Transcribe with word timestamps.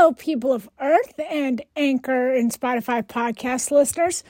Hello, 0.00 0.14
people 0.14 0.54
of 0.54 0.66
Earth 0.80 1.20
and 1.28 1.60
Anchor 1.76 2.34
and 2.34 2.50
Spotify 2.50 3.06
podcast 3.06 3.70
listeners. 3.70 4.24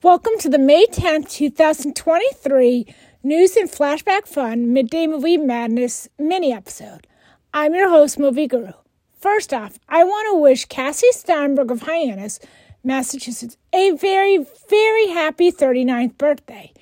Welcome 0.00 0.38
to 0.38 0.48
the 0.48 0.56
May 0.56 0.86
10th, 0.86 1.32
2023 1.32 2.94
News 3.24 3.56
and 3.56 3.68
Flashback 3.68 4.28
Fun 4.28 4.72
Midday 4.72 5.08
Movie 5.08 5.36
Madness 5.36 6.08
mini 6.16 6.52
episode. 6.52 7.08
I'm 7.52 7.74
your 7.74 7.90
host, 7.90 8.20
Movie 8.20 8.46
Guru. 8.46 8.70
First 9.18 9.52
off, 9.52 9.80
I 9.88 10.04
want 10.04 10.28
to 10.30 10.40
wish 10.40 10.66
Cassie 10.66 11.10
Steinberg 11.10 11.72
of 11.72 11.82
Hyannis, 11.82 12.38
Massachusetts, 12.84 13.56
a 13.72 13.90
very, 13.96 14.46
very 14.70 15.08
happy 15.08 15.50
39th 15.50 16.16
birthday. 16.18 16.72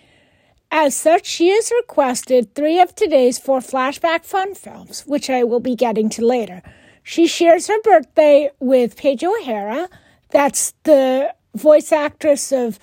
As 0.71 0.95
such, 0.95 1.25
she 1.25 1.49
has 1.49 1.73
requested 1.81 2.55
three 2.55 2.79
of 2.79 2.95
today's 2.95 3.39
four 3.39 3.61
flashback 3.61 4.27
fun 4.27 4.55
films, 4.55 5.07
which 5.07 5.31
I 5.31 5.45
will 5.45 5.61
be 5.61 5.75
getting 5.75 6.11
to 6.11 6.27
later. 6.27 6.61
She 7.05 7.27
shares 7.27 7.69
her 7.69 7.81
birthday 7.83 8.51
with 8.61 8.97
Paige 8.97 9.23
O'Hara. 9.23 9.91
That's 10.31 10.73
the 10.85 11.35
voice 11.55 11.93
actress 11.93 12.51
of 12.51 12.79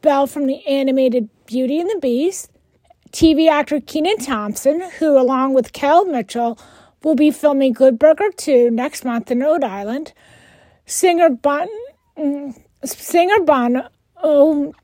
Belle 0.00 0.26
from 0.26 0.46
the 0.46 0.66
animated 0.66 1.28
Beauty 1.44 1.78
and 1.78 1.90
the 1.90 1.98
Beast. 2.00 2.50
TV 3.12 3.48
actor 3.48 3.80
Kenan 3.80 4.16
Thompson, 4.18 4.80
who, 4.98 5.18
along 5.18 5.52
with 5.52 5.74
Kel 5.74 6.06
Mitchell, 6.06 6.58
will 7.02 7.14
be 7.14 7.30
filming 7.30 7.74
Good 7.74 7.98
Burger 7.98 8.30
2 8.34 8.70
next 8.70 9.04
month 9.04 9.30
in 9.30 9.40
Rhode 9.40 9.62
Island. 9.62 10.14
Singer 10.86 11.28
Bon, 11.28 11.68
mm, 12.18 12.58
singer 12.82 13.40
Bon, 13.44 13.88
oh, 14.22 14.74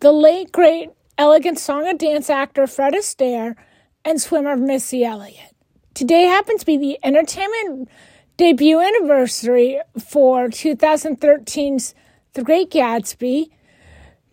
the 0.00 0.12
late 0.12 0.50
great 0.50 0.90
elegant 1.18 1.58
song 1.58 1.86
and 1.86 1.98
dance 1.98 2.30
actor 2.30 2.66
Fred 2.66 2.94
Astaire, 2.94 3.54
and 4.02 4.18
swimmer 4.18 4.56
Missy 4.56 5.04
Elliott. 5.04 5.57
Today 5.98 6.26
happens 6.26 6.60
to 6.60 6.66
be 6.66 6.76
the 6.76 6.96
entertainment 7.02 7.88
debut 8.36 8.78
anniversary 8.78 9.80
for 9.98 10.46
2013's 10.46 11.92
The 12.34 12.44
Great 12.44 12.70
Gatsby, 12.70 13.48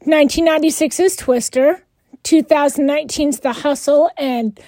1996's 0.04 1.16
Twister, 1.16 1.84
2019's 2.24 3.40
The 3.40 3.52
Hustle 3.52 4.12
and 4.16 4.60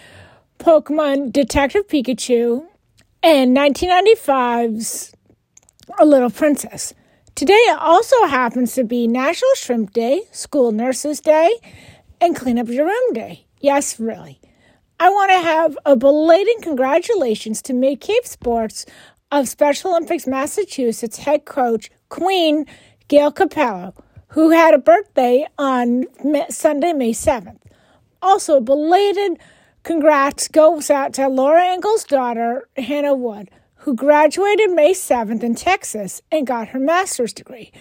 Pokemon 0.58 1.32
Detective 1.32 1.88
Pikachu, 1.88 2.66
and 3.22 3.56
1995's 3.56 5.14
A 6.00 6.04
Little 6.04 6.32
Princess. 6.32 6.96
Today 7.36 7.64
also 7.78 8.26
happens 8.26 8.74
to 8.74 8.84
be 8.84 9.08
National 9.08 9.54
Shrimp 9.54 9.94
Day, 9.94 10.24
School 10.32 10.72
Nurses 10.72 11.22
Day, 11.22 11.60
and 12.20 12.36
Clean 12.36 12.58
Up 12.58 12.70
Your 12.70 12.88
Room 12.88 13.14
Day. 13.14 13.46
Yes, 13.60 14.00
really. 14.00 14.42
I 15.00 15.10
want 15.10 15.30
to 15.30 15.40
have 15.42 15.78
a 15.86 15.96
belated 15.96 16.56
congratulations 16.64 17.62
to 17.64 17.74
Mid 17.74 18.02
Cape 18.02 18.26
Sports 18.26 18.84
of 19.32 19.48
Special 19.48 19.92
Olympics 19.92 20.26
Massachusetts 20.26 21.20
head 21.20 21.46
coach 21.46 21.92
Queen 22.10 22.66
Gail 23.08 23.32
Capello, 23.32 23.94
who 24.30 24.50
had 24.50 24.74
a 24.74 24.80
birthday 24.80 25.46
on 25.60 26.06
Sunday, 26.50 26.94
May 26.94 27.12
7th. 27.12 27.60
Also, 28.24 28.60
belated 28.60 29.38
congrats 29.84 30.48
goes 30.48 30.90
out 30.90 31.14
to 31.14 31.28
Laura 31.28 31.64
Engel's 31.64 32.04
daughter, 32.04 32.68
Hannah 32.76 33.14
Wood, 33.14 33.52
who 33.76 33.94
graduated 33.94 34.72
May 34.72 34.94
7th 34.94 35.44
in 35.44 35.54
Texas 35.54 36.24
and 36.32 36.48
got 36.48 36.70
her 36.70 36.80
master's 36.80 37.34
degree. 37.34 37.72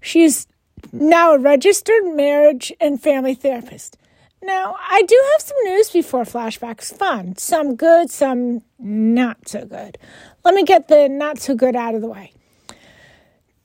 She's 0.00 0.46
now 0.90 1.34
a 1.34 1.38
registered 1.38 2.04
marriage 2.16 2.72
and 2.80 3.00
family 3.00 3.34
therapist. 3.34 3.98
Now, 4.42 4.76
I 4.90 5.02
do 5.02 5.22
have 5.32 5.40
some 5.40 5.56
news 5.64 5.90
before 5.90 6.24
flashbacks 6.24 6.96
fun. 6.96 7.36
Some 7.36 7.76
good, 7.76 8.10
some 8.10 8.62
not 8.78 9.48
so 9.48 9.64
good. 9.64 9.98
Let 10.44 10.54
me 10.54 10.64
get 10.64 10.88
the 10.88 11.08
not 11.08 11.38
so 11.38 11.54
good 11.54 11.76
out 11.76 11.94
of 11.94 12.00
the 12.00 12.08
way. 12.08 12.32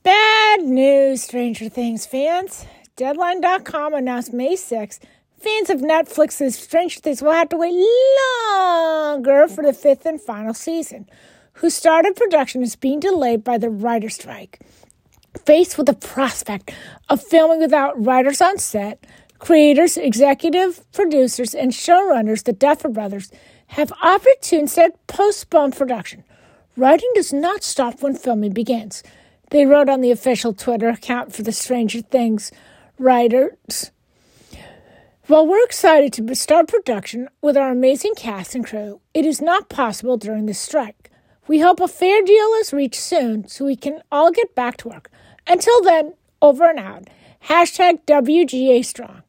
Bad 0.04 0.62
news, 0.62 1.22
Stranger 1.22 1.68
Things 1.68 2.06
fans. 2.06 2.64
Deadline.com 2.96 3.94
announced 3.94 4.32
May 4.32 4.54
6th 4.54 5.00
fans 5.40 5.70
of 5.70 5.80
Netflix's 5.80 6.56
Stranger 6.56 7.00
Things 7.00 7.22
will 7.22 7.32
have 7.32 7.48
to 7.50 7.56
wait 7.56 7.74
longer 8.52 9.46
for 9.48 9.62
the 9.62 9.72
fifth 9.72 10.04
and 10.04 10.20
final 10.20 10.54
season, 10.54 11.08
whose 11.54 11.74
started 11.74 12.16
production 12.16 12.62
is 12.62 12.76
being 12.76 13.00
delayed 13.00 13.44
by 13.44 13.58
the 13.58 13.70
writer's 13.70 14.14
strike. 14.14 14.60
Faced 15.44 15.78
with 15.78 15.86
the 15.86 15.94
prospect 15.94 16.72
of 17.08 17.22
filming 17.22 17.60
without 17.60 18.02
writers 18.04 18.40
on 18.40 18.58
set, 18.58 19.04
Creators, 19.38 19.96
executive 19.96 20.90
producers, 20.92 21.54
and 21.54 21.72
showrunners, 21.72 22.44
the 22.44 22.52
Duffer 22.52 22.88
Brothers, 22.88 23.30
have 23.68 23.92
opted 24.02 24.42
to 24.42 24.58
instead 24.58 24.92
postpone 25.06 25.72
production. 25.72 26.24
Writing 26.76 27.10
does 27.14 27.32
not 27.32 27.62
stop 27.62 28.02
when 28.02 28.14
filming 28.14 28.52
begins. 28.52 29.02
They 29.50 29.64
wrote 29.64 29.88
on 29.88 30.00
the 30.00 30.10
official 30.10 30.52
Twitter 30.52 30.88
account 30.88 31.32
for 31.34 31.42
the 31.42 31.52
Stranger 31.52 32.02
Things 32.02 32.52
writers. 32.98 33.90
While 35.26 35.46
we're 35.46 35.64
excited 35.64 36.12
to 36.14 36.34
start 36.34 36.68
production 36.68 37.28
with 37.42 37.56
our 37.56 37.70
amazing 37.70 38.14
cast 38.14 38.54
and 38.54 38.66
crew, 38.66 39.00
it 39.14 39.26
is 39.26 39.40
not 39.40 39.68
possible 39.68 40.16
during 40.16 40.46
this 40.46 40.58
strike. 40.58 41.10
We 41.46 41.60
hope 41.60 41.80
a 41.80 41.88
fair 41.88 42.22
deal 42.22 42.52
is 42.60 42.72
reached 42.72 43.00
soon 43.00 43.46
so 43.46 43.64
we 43.64 43.76
can 43.76 44.02
all 44.10 44.30
get 44.30 44.54
back 44.54 44.78
to 44.78 44.88
work. 44.88 45.10
Until 45.46 45.82
then, 45.82 46.14
over 46.42 46.68
and 46.68 46.78
out. 46.78 47.08
Hashtag 47.44 48.04
WGA 48.06 48.84
Strong. 48.84 49.22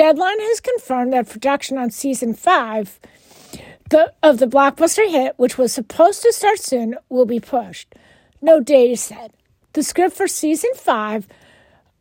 Deadline 0.00 0.40
has 0.40 0.60
confirmed 0.60 1.12
that 1.12 1.28
production 1.28 1.76
on 1.76 1.90
season 1.90 2.32
five 2.32 2.98
the, 3.90 4.14
of 4.22 4.38
the 4.38 4.46
blockbuster 4.46 5.06
hit, 5.06 5.34
which 5.36 5.58
was 5.58 5.74
supposed 5.74 6.22
to 6.22 6.32
start 6.32 6.58
soon, 6.58 6.96
will 7.10 7.26
be 7.26 7.38
pushed. 7.38 7.94
No 8.40 8.60
date 8.60 8.92
is 8.92 9.02
set. 9.02 9.34
The 9.74 9.82
script 9.82 10.16
for 10.16 10.26
season 10.26 10.70
five 10.74 11.28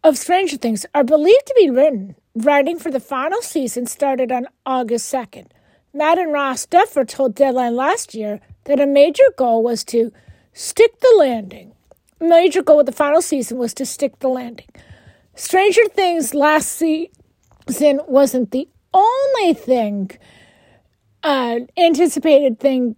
of 0.01 0.17
Stranger 0.17 0.55
Things 0.55 0.85
are 0.95 1.03
believed 1.03 1.45
to 1.47 1.55
be 1.57 1.69
written. 1.69 2.15
Writing 2.33 2.79
for 2.79 2.89
the 2.89 3.01
final 3.01 3.41
season 3.41 3.85
started 3.85 4.31
on 4.31 4.47
August 4.65 5.13
2nd. 5.13 5.47
Matt 5.93 6.19
and 6.19 6.31
Ross 6.31 6.65
Duffer 6.65 7.03
told 7.03 7.35
Deadline 7.35 7.75
last 7.75 8.15
year 8.15 8.39
that 8.63 8.79
a 8.79 8.87
major 8.87 9.25
goal 9.37 9.61
was 9.61 9.83
to 9.83 10.13
stick 10.53 11.01
the 11.01 11.15
landing. 11.17 11.73
A 12.21 12.23
major 12.23 12.63
goal 12.63 12.79
of 12.79 12.85
the 12.85 12.93
final 12.93 13.21
season 13.21 13.57
was 13.57 13.73
to 13.73 13.85
stick 13.85 14.19
the 14.19 14.29
landing. 14.29 14.69
Stranger 15.35 15.83
Things 15.89 16.33
last 16.33 16.69
season 17.69 18.01
wasn't 18.07 18.51
the 18.51 18.67
only 18.93 19.53
thing, 19.53 20.11
uh, 21.23 21.59
anticipated 21.77 22.59
thing 22.59 22.95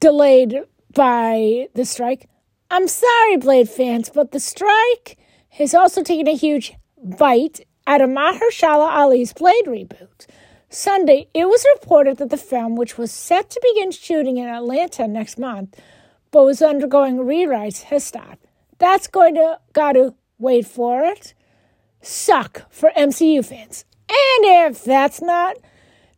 delayed 0.00 0.62
by 0.94 1.68
the 1.74 1.84
strike. 1.84 2.28
I'm 2.70 2.88
sorry, 2.88 3.36
Blade 3.36 3.68
fans, 3.68 4.10
but 4.10 4.32
the 4.32 4.40
strike 4.40 5.18
has 5.50 5.74
also 5.74 6.02
taken 6.02 6.28
a 6.28 6.36
huge 6.36 6.74
bite 7.02 7.60
out 7.86 8.00
of 8.00 8.10
Mahershala 8.10 8.90
Ali's 8.90 9.32
Blade 9.32 9.66
reboot. 9.66 10.26
Sunday, 10.68 11.28
it 11.32 11.46
was 11.46 11.64
reported 11.74 12.18
that 12.18 12.30
the 12.30 12.36
film, 12.36 12.74
which 12.74 12.98
was 12.98 13.12
set 13.12 13.50
to 13.50 13.60
begin 13.72 13.90
shooting 13.92 14.36
in 14.36 14.48
Atlanta 14.48 15.06
next 15.06 15.38
month, 15.38 15.78
but 16.32 16.44
was 16.44 16.60
undergoing 16.60 17.18
rewrites, 17.18 17.84
has 17.84 18.04
stopped. 18.04 18.44
That's 18.78 19.06
going 19.06 19.36
to 19.36 19.60
gotta 19.72 20.14
wait 20.38 20.66
for 20.66 21.02
it 21.04 21.34
suck 22.06 22.70
for 22.70 22.90
MCU 22.96 23.44
fans. 23.44 23.84
And 24.08 24.70
if 24.70 24.84
that's 24.84 25.20
not 25.20 25.56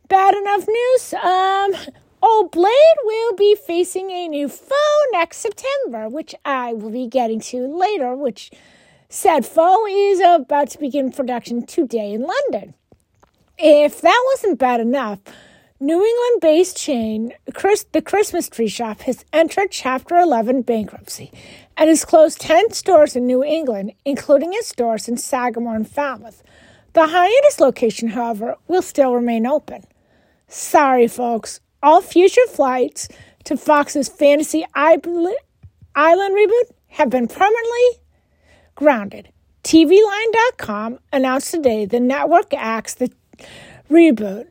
bad 0.07 0.35
enough 0.35 0.67
news, 0.67 1.13
um, 1.13 1.95
Old 2.21 2.51
Blade 2.51 2.97
will 3.03 3.35
be 3.35 3.55
facing 3.55 4.11
a 4.11 4.27
new 4.27 4.49
foe 4.49 4.75
next 5.11 5.37
September, 5.37 6.09
which 6.09 6.35
I 6.45 6.73
will 6.73 6.91
be 6.91 7.07
getting 7.07 7.39
to 7.41 7.65
later, 7.65 8.15
which 8.15 8.51
said 9.07 9.45
foe 9.45 9.87
is 9.87 10.19
about 10.19 10.69
to 10.71 10.79
begin 10.79 11.11
production 11.11 11.65
today 11.65 12.13
in 12.13 12.27
London. 12.27 12.73
If 13.57 14.01
that 14.01 14.23
wasn't 14.33 14.59
bad 14.59 14.79
enough, 14.79 15.19
New 15.81 16.03
England 16.03 16.41
based 16.41 16.77
chain 16.77 17.31
Chris, 17.53 17.85
The 17.91 18.01
Christmas 18.01 18.49
Tree 18.49 18.67
Shop 18.67 19.01
has 19.01 19.23
entered 19.31 19.71
Chapter 19.71 20.17
11 20.17 20.63
bankruptcy 20.63 21.31
and 21.77 21.87
has 21.87 22.03
closed 22.03 22.41
10 22.41 22.71
stores 22.71 23.15
in 23.15 23.25
New 23.25 23.43
England, 23.43 23.93
including 24.03 24.53
its 24.53 24.67
stores 24.67 25.07
in 25.07 25.15
Sagamore 25.15 25.75
and 25.75 25.89
Falmouth. 25.89 26.43
The 26.93 27.07
Hyannis 27.07 27.59
location, 27.59 28.09
however, 28.09 28.55
will 28.67 28.81
still 28.81 29.13
remain 29.13 29.45
open. 29.45 29.83
Sorry, 30.47 31.07
folks, 31.07 31.59
all 31.83 32.01
future 32.01 32.47
flights 32.47 33.07
to 33.45 33.55
Fox's 33.55 34.09
Fantasy 34.09 34.65
Island 34.73 35.35
reboot 35.95 36.71
have 36.87 37.09
been 37.09 37.27
permanently 37.27 38.01
grounded. 38.75 39.29
TVLine.com 39.63 40.99
announced 41.13 41.51
today 41.51 41.85
the 41.85 41.99
network 41.99 42.53
axed 42.53 42.99
the 42.99 43.11
reboot 43.89 44.47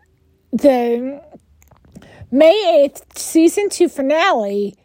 the 0.53 1.23
May 2.31 2.89
8th 2.89 3.19
season 3.19 3.69
2 3.69 3.89
finale 3.89 4.77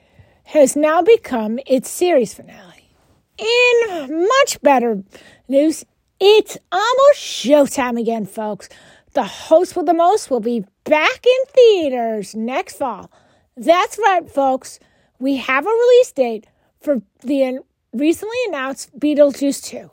has 0.46 0.76
now 0.76 1.02
become 1.02 1.60
its 1.66 1.90
series 1.90 2.34
finale. 2.34 2.90
In 3.38 4.28
much 4.28 4.62
better 4.62 5.04
news, 5.48 5.86
it's 6.26 6.58
almost 6.72 7.20
showtime 7.20 8.00
again, 8.00 8.26
folks. 8.26 8.70
The 9.12 9.26
host 9.26 9.76
with 9.76 9.88
the 9.88 9.94
most 9.94 10.32
will 10.32 10.40
be 10.40 10.64
back 10.86 11.26
in 11.26 11.46
theaters 11.54 12.34
next 12.34 12.78
fall. 12.78 13.12
That's 13.58 14.00
right, 14.00 14.32
folks. 14.32 14.80
We 15.20 15.36
have 15.36 15.66
a 15.66 15.70
release 15.70 16.14
date 16.14 16.48
for 16.80 17.02
the 17.24 17.60
recently 17.92 18.38
announced 18.48 18.98
Beetlejuice 18.98 19.62
2. 19.66 19.92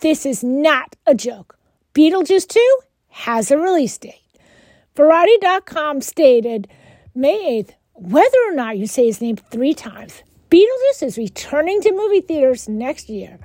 This 0.00 0.26
is 0.26 0.44
not 0.44 0.96
a 1.06 1.14
joke. 1.14 1.58
Beetlejuice 1.94 2.46
2 2.46 2.78
has 3.08 3.50
a 3.50 3.56
release 3.56 3.96
date. 3.96 4.20
Variety.com 4.96 6.02
stated 6.02 6.68
May 7.14 7.62
8th, 7.62 7.70
whether 7.94 8.38
or 8.46 8.54
not 8.54 8.76
you 8.76 8.86
say 8.86 9.06
his 9.06 9.22
name 9.22 9.36
three 9.36 9.72
times, 9.72 10.22
Beetlejuice 10.50 11.02
is 11.02 11.16
returning 11.16 11.80
to 11.80 11.92
movie 11.92 12.20
theaters 12.20 12.68
next 12.68 13.08
year. 13.08 13.38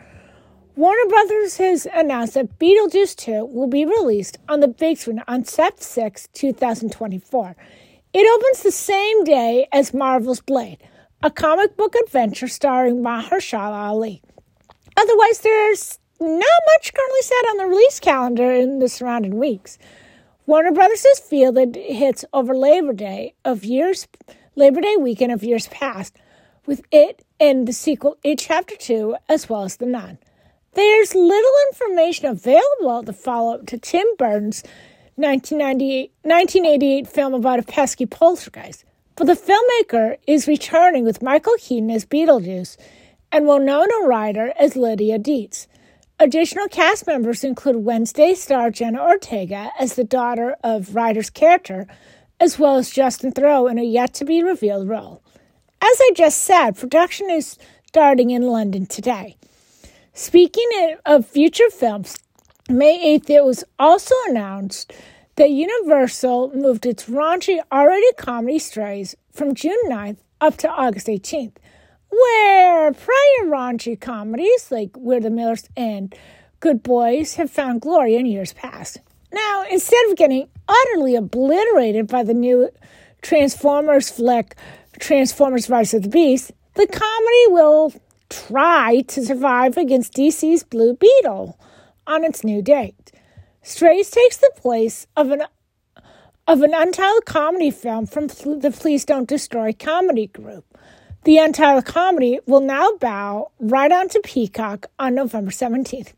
Warner 0.78 1.08
Brothers 1.08 1.56
has 1.56 1.88
announced 1.94 2.34
that 2.34 2.60
Beetlejuice 2.60 3.16
2 3.16 3.46
will 3.46 3.68
be 3.68 3.86
released 3.86 4.40
on 4.50 4.60
the 4.60 4.68
big 4.68 4.98
screen 4.98 5.24
on 5.26 5.46
Sep 5.46 5.80
6, 5.80 6.28
2024. 6.34 7.56
It 8.14 8.38
opens 8.38 8.62
the 8.62 8.74
same 8.74 9.24
day 9.24 9.70
as 9.72 9.94
Marvel's 9.94 10.42
Blade, 10.42 10.80
a 11.24 11.32
comic 11.32 11.78
book 11.78 11.96
adventure 11.96 12.50
starring 12.50 13.02
Mahershala 13.02 13.88
Ali. 13.88 14.22
Otherwise, 14.98 15.40
there's 15.40 15.98
not 16.20 16.44
much 16.74 16.94
currently 16.94 17.22
set 17.22 17.46
on 17.52 17.58
the 17.58 17.68
release 17.68 18.02
calendar 18.02 18.52
in 18.52 18.80
the 18.80 18.90
surrounding 18.90 19.40
weeks. 19.40 19.78
Warner 20.46 20.74
Brothers 20.74 21.06
has 21.06 21.22
fielded 21.22 21.78
hits 21.78 22.26
over 22.34 22.54
Labor 22.54 22.92
Day 22.92 23.34
of 23.46 23.64
years, 23.64 24.10
Labor 24.58 24.82
Day 24.82 24.98
weekend 24.98 25.32
of 25.32 25.42
years 25.42 25.68
past, 25.68 26.18
with 26.66 26.82
it 26.92 27.24
and 27.40 27.66
the 27.66 27.72
sequel 27.72 28.18
It 28.26 28.40
Chapter 28.40 28.76
2, 28.76 29.16
as 29.30 29.48
well 29.48 29.64
as 29.64 29.78
The 29.78 29.86
Nun. 29.86 30.18
There's 30.76 31.16
little 31.16 31.54
information 31.72 32.26
available 32.26 33.04
to 33.06 33.14
follow 33.14 33.56
up 33.56 33.66
to 33.68 33.78
Tim 33.78 34.06
Burton's 34.18 34.62
1988 35.16 37.08
film 37.08 37.34
about 37.34 37.60
a 37.60 37.64
pesky 37.64 38.06
poltergeist, 38.06 38.84
but 39.16 39.26
the 39.26 39.36
filmmaker 39.36 40.18
is 40.28 40.50
returning 40.50 41.06
with 41.06 41.22
Michael 41.22 41.56
Keaton 41.60 41.90
as 41.90 42.06
Beetlejuice 42.06 42.76
and 43.32 43.48
Winona 43.48 44.06
Ryder 44.06 44.52
as 44.60 44.76
Lydia 44.76 45.18
Deetz. 45.18 45.68
Additional 46.20 46.68
cast 46.68 47.08
members 47.08 47.46
include 47.46 47.78
Wednesday 47.78 48.34
star 48.34 48.70
Jenna 48.70 49.02
Ortega 49.02 49.72
as 49.80 49.96
the 49.96 50.04
daughter 50.04 50.58
of 50.62 50.94
Ryder's 50.94 51.30
character, 51.30 51.88
as 52.42 52.60
well 52.60 52.76
as 52.76 52.90
Justin 52.90 53.32
Theroux 53.32 53.72
in 53.72 53.80
a 53.80 53.84
yet 53.84 54.14
to 54.16 54.26
be 54.26 54.44
revealed 54.44 54.90
role. 54.90 55.24
As 55.82 55.98
I 56.02 56.12
just 56.16 56.42
said, 56.42 56.72
production 56.72 57.30
is 57.30 57.58
starting 57.88 58.32
in 58.32 58.42
London 58.42 58.86
today. 58.86 59.38
Speaking 60.18 60.96
of 61.06 61.28
future 61.28 61.70
films, 61.70 62.18
May 62.70 63.20
8th, 63.20 63.30
it 63.30 63.44
was 63.44 63.66
also 63.78 64.16
announced 64.30 64.94
that 65.36 65.50
Universal 65.50 66.54
moved 66.56 66.86
its 66.86 67.10
raunchy 67.10 67.60
R-rated 67.70 68.16
comedy 68.16 68.58
Strays 68.58 69.18
from 69.34 69.54
June 69.54 69.78
9th 69.88 70.20
up 70.40 70.56
to 70.56 70.70
August 70.70 71.08
18th, 71.08 71.58
where 72.10 72.94
prior 72.94 73.44
raunchy 73.44 74.00
comedies 74.00 74.72
like 74.72 74.96
We're 74.96 75.20
the 75.20 75.30
Millers 75.30 75.68
and 75.76 76.16
Good 76.62 76.82
Boys 76.82 77.34
have 77.34 77.52
found 77.52 77.82
glory 77.82 78.16
in 78.16 78.26
years 78.26 78.54
past. 78.54 79.00
Now, 79.34 79.66
instead 79.70 80.10
of 80.10 80.16
getting 80.16 80.48
utterly 80.70 81.18
obliterated 81.18 82.08
by 82.08 82.24
the 82.24 82.34
new 82.34 82.70
Transformers 83.22 84.10
flick, 84.12 84.56
Transformers 84.98 85.70
Rise 85.70 85.94
of 85.94 86.04
the 86.04 86.10
Beast, 86.10 86.54
the 86.76 86.88
comedy 86.88 87.46
will 87.50 87.94
try 88.30 89.02
to 89.08 89.26
survive 89.26 89.78
against 89.78 90.14
DC's 90.14 90.64
Blue 90.64 90.96
Beetle 90.96 91.60
on 92.08 92.24
its 92.24 92.44
new 92.44 92.62
date. 92.62 93.12
Strays 93.62 94.10
takes 94.10 94.38
the 94.38 94.52
place 94.56 95.08
of 95.16 95.32
an 95.32 95.44
of 96.48 96.62
an 96.62 96.74
untitled 96.76 97.26
comedy 97.26 97.72
film 97.72 98.06
from 98.06 98.28
the 98.28 98.72
Please 98.72 99.04
Don't 99.04 99.28
Destroy 99.28 99.74
comedy 99.74 100.28
group. 100.28 100.78
The 101.24 101.40
untitled 101.40 101.86
comedy 101.86 102.40
will 102.46 102.60
now 102.60 102.92
bow 103.00 103.52
right 103.60 103.92
onto 103.92 104.20
Peacock 104.22 104.86
on 105.00 105.16
November 105.16 105.50
17th. 105.50 106.14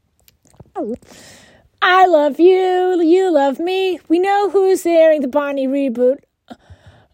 I 1.82 2.06
love 2.08 2.42
you, 2.42 3.02
you 3.02 3.32
love 3.32 3.58
me. 3.60 4.02
We 4.10 4.20
know 4.20 4.50
who's 4.50 4.86
airing 4.86 5.22
the 5.22 5.30
Barney 5.30 5.66
reboot 5.66 6.18
uh, 6.50 6.56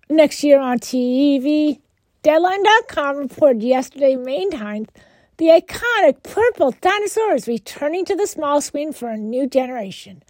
next 0.10 0.44
year 0.44 0.60
on 0.60 0.80
TV. 0.80 1.83
Deadline.com 2.24 3.18
reported 3.18 3.62
yesterday, 3.62 4.16
May 4.16 4.46
9th, 4.46 4.88
the 5.36 5.48
iconic 5.48 6.24
purple 6.24 6.72
dinosaur 6.80 7.34
is 7.34 7.50
returning 7.50 8.06
to 8.06 8.16
the 8.16 8.28
small 8.28 8.62
screen 8.62 8.94
for 8.94 9.10
a 9.10 9.18
new 9.18 9.46
generation. 9.46 10.24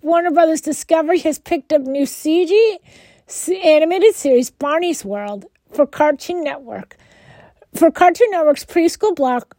Warner 0.00 0.30
Brothers 0.30 0.62
Discovery 0.62 1.18
has 1.18 1.38
picked 1.38 1.70
up 1.74 1.82
new 1.82 2.06
CG 2.06 2.78
animated 3.62 4.14
series 4.14 4.50
Barney's 4.50 5.04
World 5.04 5.44
for 5.70 5.86
Cartoon 5.86 6.42
Network. 6.42 6.96
For 7.74 7.90
Cartoon 7.90 8.30
Network's 8.30 8.64
preschool 8.64 9.14
block 9.14 9.54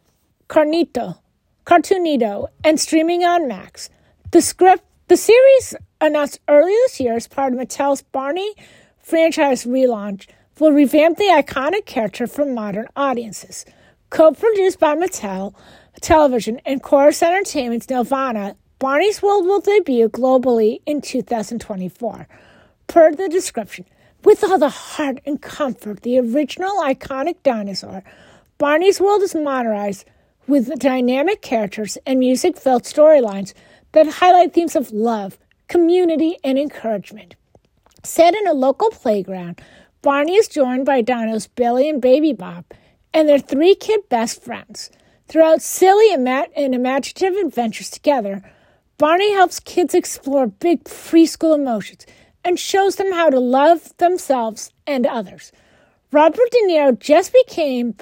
Carnito, 0.48 1.18
Cartoonito, 1.66 2.48
and 2.64 2.80
streaming 2.80 3.22
on 3.22 3.46
Max. 3.46 3.90
The 4.32 4.42
script, 4.42 4.82
the 5.06 5.16
series 5.16 5.76
announced 6.00 6.40
earlier 6.48 6.74
this 6.86 6.98
year 6.98 7.14
as 7.14 7.28
part 7.28 7.52
of 7.52 7.60
Mattel's 7.60 8.02
Barney 8.02 8.54
franchise 8.98 9.64
relaunch 9.66 10.26
will 10.58 10.72
revamp 10.72 11.18
the 11.18 11.24
iconic 11.24 11.86
character 11.86 12.26
for 12.26 12.44
modern 12.44 12.88
audiences. 12.96 13.64
Co 14.10 14.32
produced 14.32 14.78
by 14.78 14.94
Mattel 14.94 15.54
Television 16.00 16.60
and 16.64 16.82
Corus 16.82 17.22
Entertainment's 17.22 17.86
Nelvana, 17.86 18.56
Barney's 18.78 19.22
World 19.22 19.46
will 19.46 19.60
debut 19.60 20.08
globally 20.08 20.80
in 20.86 21.00
2024. 21.00 22.28
Per 22.86 23.12
the 23.12 23.28
description, 23.28 23.86
with 24.24 24.44
all 24.44 24.58
the 24.58 24.68
heart 24.68 25.20
and 25.24 25.40
comfort 25.40 26.02
the 26.02 26.18
original 26.18 26.82
iconic 26.82 27.36
dinosaur, 27.42 28.02
Barney's 28.58 29.00
World 29.00 29.22
is 29.22 29.34
modernized 29.34 30.04
with 30.46 30.78
dynamic 30.78 31.42
characters 31.42 31.98
and 32.06 32.18
music 32.18 32.56
filled 32.56 32.84
storylines 32.84 33.54
that 33.92 34.06
highlight 34.06 34.54
themes 34.54 34.76
of 34.76 34.92
love, 34.92 35.38
community, 35.68 36.36
and 36.44 36.58
encouragement. 36.58 37.34
Set 38.04 38.34
in 38.34 38.46
a 38.46 38.52
local 38.52 38.90
playground, 38.90 39.60
Barney 40.02 40.36
is 40.36 40.48
joined 40.48 40.86
by 40.86 41.02
dinos 41.02 41.48
Billy 41.54 41.88
and 41.88 42.00
Baby 42.00 42.32
Bob 42.32 42.64
and 43.12 43.28
their 43.28 43.38
three 43.38 43.74
kid 43.74 44.08
best 44.08 44.42
friends. 44.42 44.90
Throughout 45.28 45.62
silly 45.62 46.12
and 46.12 46.74
imaginative 46.74 47.34
adventures 47.44 47.90
together, 47.90 48.42
Barney 48.98 49.32
helps 49.32 49.60
kids 49.60 49.94
explore 49.94 50.46
big 50.46 50.84
preschool 50.84 51.54
emotions 51.54 52.06
and 52.44 52.58
shows 52.58 52.96
them 52.96 53.12
how 53.12 53.28
to 53.28 53.40
love 53.40 53.96
themselves 53.96 54.70
and 54.86 55.06
others. 55.06 55.50
Robert 56.12 56.50
De 56.52 56.58
Niro 56.68 56.98
just 56.98 57.34
became 57.44 57.96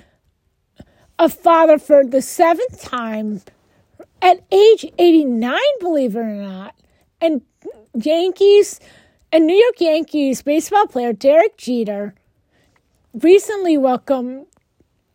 a 1.18 1.28
father 1.28 1.78
for 1.78 2.04
the 2.04 2.20
seventh 2.20 2.82
time 2.82 3.40
at 4.20 4.40
age 4.52 4.84
89, 4.98 5.58
believe 5.80 6.16
it 6.16 6.18
or 6.18 6.24
not. 6.24 6.74
And 7.20 7.40
Yankees 7.94 8.80
and 9.34 9.48
New 9.48 9.56
York 9.56 9.80
Yankees 9.80 10.42
baseball 10.42 10.86
player 10.86 11.12
Derek 11.12 11.56
Jeter 11.56 12.14
recently 13.12 13.76
welcomed 13.76 14.46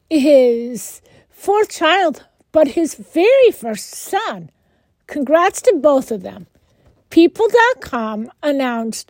his 0.10 1.02
fourth 1.30 1.70
child, 1.70 2.26
but 2.52 2.68
his 2.68 2.96
very 2.96 3.52
first 3.52 3.92
son. 3.92 4.52
Congrats 5.08 5.62
to 5.62 5.74
both 5.82 6.12
of 6.12 6.22
them. 6.22 6.48
People.com 7.10 8.30
announced 8.44 9.10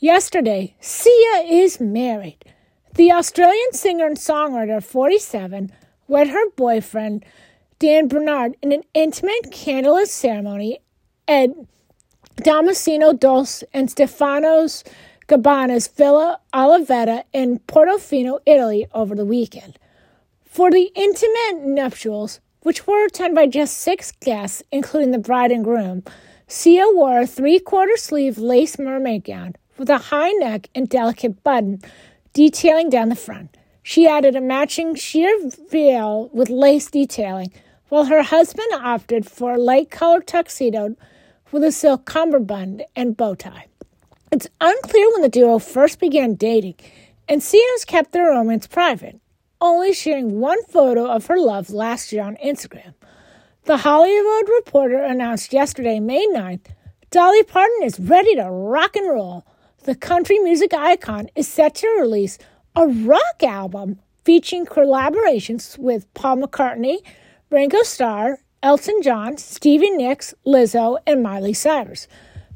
yesterday 0.00 0.74
Sia 0.80 1.44
is 1.48 1.78
married. 1.78 2.44
The 2.96 3.12
Australian 3.12 3.72
singer 3.74 4.06
and 4.06 4.16
songwriter, 4.16 4.82
47, 4.82 5.70
wed 6.08 6.30
her 6.30 6.50
boyfriend, 6.56 7.24
Dan 7.78 8.08
Bernard, 8.08 8.56
in 8.60 8.72
an 8.72 8.82
intimate 8.92 9.52
candlelit 9.52 10.08
ceremony 10.08 10.80
at 11.28 11.50
Damasino 12.42 13.18
Dos 13.18 13.64
and 13.72 13.90
Stefano's 13.90 14.84
Gabbana's 15.26 15.88
Villa 15.88 16.38
Olivetta 16.54 17.24
in 17.32 17.58
Portofino, 17.60 18.38
Italy, 18.46 18.86
over 18.94 19.16
the 19.16 19.24
weekend. 19.24 19.76
For 20.44 20.70
the 20.70 20.92
intimate 20.94 21.66
nuptials, 21.66 22.40
which 22.62 22.86
were 22.86 23.06
attended 23.06 23.34
by 23.34 23.48
just 23.48 23.78
six 23.78 24.12
guests, 24.12 24.62
including 24.70 25.10
the 25.10 25.18
bride 25.18 25.50
and 25.50 25.64
groom, 25.64 26.04
Sia 26.46 26.84
wore 26.92 27.20
a 27.20 27.26
three 27.26 27.58
quarter 27.58 27.96
sleeve 27.96 28.38
lace 28.38 28.78
mermaid 28.78 29.24
gown 29.24 29.56
with 29.76 29.90
a 29.90 29.98
high 29.98 30.30
neck 30.30 30.68
and 30.74 30.88
delicate 30.88 31.42
button 31.42 31.82
detailing 32.32 32.88
down 32.88 33.08
the 33.08 33.16
front. 33.16 33.56
She 33.82 34.06
added 34.06 34.36
a 34.36 34.40
matching 34.40 34.94
sheer 34.94 35.36
veil 35.70 36.30
with 36.32 36.50
lace 36.50 36.88
detailing, 36.90 37.52
while 37.88 38.04
her 38.04 38.22
husband 38.22 38.68
opted 38.80 39.26
for 39.26 39.54
a 39.54 39.58
light 39.58 39.90
colored 39.90 40.26
tuxedo 40.26 40.94
with 41.50 41.64
a 41.64 41.72
silk 41.72 42.04
cummerbund 42.04 42.84
and 42.94 43.16
bow 43.16 43.34
tie. 43.34 43.66
It's 44.30 44.48
unclear 44.60 45.10
when 45.12 45.22
the 45.22 45.28
duo 45.28 45.58
first 45.58 46.00
began 46.00 46.34
dating, 46.34 46.76
and 47.28 47.42
Sia 47.42 47.62
has 47.72 47.84
kept 47.84 48.12
their 48.12 48.30
romance 48.30 48.66
private, 48.66 49.20
only 49.60 49.92
sharing 49.92 50.40
one 50.40 50.62
photo 50.64 51.06
of 51.06 51.26
her 51.26 51.38
love 51.38 51.70
last 51.70 52.12
year 52.12 52.22
on 52.22 52.36
Instagram. 52.44 52.94
The 53.64 53.78
Hollywood 53.78 54.48
Reporter 54.56 54.98
announced 54.98 55.52
yesterday, 55.52 56.00
May 56.00 56.26
9th, 56.26 56.66
Dolly 57.10 57.42
Parton 57.42 57.82
is 57.82 57.98
ready 57.98 58.34
to 58.34 58.50
rock 58.50 58.94
and 58.96 59.08
roll. 59.08 59.46
The 59.84 59.94
country 59.94 60.38
music 60.40 60.74
icon 60.74 61.30
is 61.34 61.48
set 61.48 61.76
to 61.76 61.88
release 61.98 62.38
a 62.76 62.86
rock 62.86 63.42
album 63.42 63.98
featuring 64.24 64.66
collaborations 64.66 65.78
with 65.78 66.12
Paul 66.12 66.36
McCartney, 66.38 66.98
Ringo 67.50 67.82
Starr, 67.82 68.40
Elton 68.62 69.02
John, 69.02 69.36
Stevie 69.36 69.90
Nicks, 69.90 70.34
Lizzo, 70.44 70.98
and 71.06 71.22
Miley 71.22 71.52
Cyrus. 71.52 72.08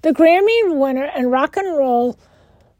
The 0.02 0.12
Grammy 0.12 0.76
winner 0.76 1.04
and 1.04 1.30
Rock 1.30 1.56
and 1.56 1.78
Roll 1.78 2.18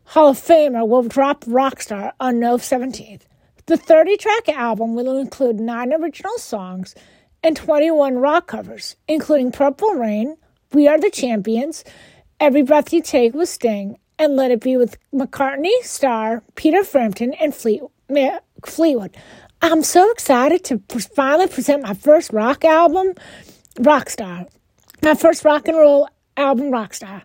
Hall 0.06 0.30
of 0.30 0.38
Famer 0.38 0.86
will 0.86 1.04
drop 1.04 1.44
Rockstar 1.44 2.12
on 2.18 2.40
November 2.40 2.86
17th. 2.86 3.22
The 3.66 3.76
30 3.76 4.16
track 4.16 4.48
album 4.48 4.96
will 4.96 5.18
include 5.18 5.60
nine 5.60 5.92
original 5.92 6.36
songs 6.36 6.96
and 7.44 7.56
21 7.56 8.18
rock 8.18 8.48
covers, 8.48 8.96
including 9.06 9.52
Purple 9.52 9.94
Rain, 9.94 10.36
We 10.72 10.88
Are 10.88 10.98
the 10.98 11.10
Champions, 11.10 11.84
Every 12.40 12.62
Breath 12.62 12.92
You 12.92 13.02
Take 13.02 13.34
with 13.34 13.48
Sting, 13.48 13.98
and 14.18 14.34
Let 14.34 14.50
It 14.50 14.60
Be 14.60 14.76
with 14.76 14.98
McCartney, 15.14 15.72
Starr, 15.82 16.42
Peter 16.56 16.82
Frampton, 16.82 17.34
and 17.34 17.54
Fleet, 17.54 17.82
Fleetwood. 18.66 19.16
I'm 19.64 19.84
so 19.84 20.10
excited 20.10 20.64
to 20.64 20.80
finally 21.14 21.46
present 21.46 21.84
my 21.84 21.94
first 21.94 22.32
rock 22.32 22.64
album, 22.64 23.14
Rockstar. 23.76 24.48
My 25.04 25.14
first 25.14 25.44
rock 25.44 25.68
and 25.68 25.78
roll 25.78 26.08
album, 26.36 26.72
Rockstar. 26.72 27.22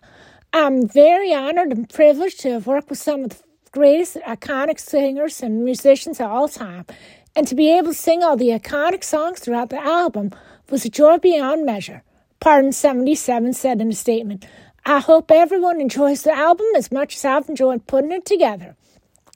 I'm 0.52 0.86
very 0.86 1.34
honored 1.34 1.72
and 1.72 1.88
privileged 1.88 2.38
to 2.40 2.52
have 2.52 2.68
worked 2.68 2.90
with 2.90 3.00
some 3.00 3.24
of 3.24 3.30
the 3.30 3.42
greatest 3.72 4.18
iconic 4.24 4.78
singers 4.78 5.42
and 5.42 5.64
musicians 5.64 6.20
of 6.20 6.30
all 6.30 6.48
time. 6.48 6.86
And 7.34 7.48
to 7.48 7.56
be 7.56 7.76
able 7.76 7.88
to 7.88 7.98
sing 7.98 8.22
all 8.22 8.36
the 8.36 8.50
iconic 8.50 9.02
songs 9.02 9.40
throughout 9.40 9.70
the 9.70 9.82
album 9.82 10.30
was 10.70 10.84
a 10.84 10.90
joy 10.90 11.18
beyond 11.18 11.66
measure. 11.66 12.04
Parton 12.38 12.70
77 12.70 13.52
said 13.52 13.80
in 13.80 13.88
a 13.90 13.94
statement, 13.94 14.46
I 14.86 15.00
hope 15.00 15.32
everyone 15.32 15.80
enjoys 15.80 16.22
the 16.22 16.38
album 16.38 16.66
as 16.76 16.92
much 16.92 17.16
as 17.16 17.24
I've 17.24 17.48
enjoyed 17.48 17.88
putting 17.88 18.12
it 18.12 18.24
together. 18.24 18.76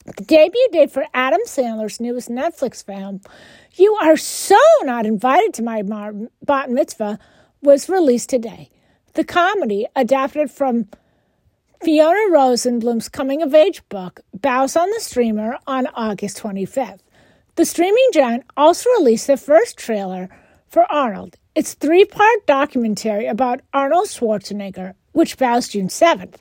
The 0.05 0.25
debut 0.25 0.69
date 0.73 0.91
for 0.91 1.07
Adam 1.15 1.41
Sandler's 1.47 2.01
newest 2.01 2.29
Netflix 2.29 2.85
film, 2.85 3.21
You 3.75 3.95
Are 4.01 4.17
So 4.17 4.59
Not 4.83 5.07
Invited 5.07 5.55
to 5.55 5.63
My 5.63 5.83
Bat 5.83 6.71
Mitzvah, 6.71 7.21
was 7.63 7.89
released 7.89 8.29
today. 8.29 8.71
The 9.15 9.23
comedy, 9.23 9.87
adapted 9.95 10.51
from 10.51 10.89
Fiona 11.85 12.35
Rosenbloom's 12.37 13.09
coming 13.09 13.43
of 13.43 13.55
age 13.55 13.89
book, 13.89 14.21
bows 14.35 14.77
on 14.77 14.91
the 14.91 14.99
streamer 14.99 15.59
on 15.69 15.87
August 15.95 16.43
25th. 16.43 17.01
The 17.55 17.65
streaming 17.65 18.09
giant 18.13 18.45
also 18.57 18.91
released 18.99 19.29
the 19.29 19.37
first 19.37 19.77
trailer 19.77 20.29
for 20.67 20.91
Arnold. 20.91 21.37
It's 21.55 21.75
three 21.75 22.07
part 22.07 22.47
documentary 22.47 23.27
about 23.27 23.61
Arnold 23.73 24.09
Schwarzenegger, 24.09 24.95
which 25.13 25.39
bows 25.39 25.69
June 25.69 25.89
7th. 25.89 26.37